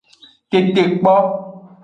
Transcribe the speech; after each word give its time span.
Tetekpo. 0.49 1.15